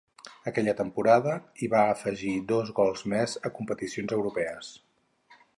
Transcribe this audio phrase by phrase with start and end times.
[0.51, 4.75] Aquella temporada hi va afegir dos gols més a competicions europees.